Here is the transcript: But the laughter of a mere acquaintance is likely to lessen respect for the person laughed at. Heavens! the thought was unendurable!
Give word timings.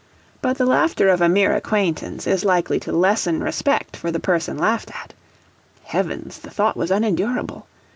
But 0.41 0.57
the 0.57 0.65
laughter 0.65 1.09
of 1.09 1.21
a 1.21 1.29
mere 1.29 1.53
acquaintance 1.55 2.25
is 2.25 2.43
likely 2.43 2.79
to 2.79 2.91
lessen 2.91 3.43
respect 3.43 3.95
for 3.95 4.09
the 4.09 4.19
person 4.19 4.57
laughed 4.57 4.89
at. 4.89 5.13
Heavens! 5.83 6.39
the 6.39 6.49
thought 6.49 6.75
was 6.75 6.89
unendurable! 6.89 7.67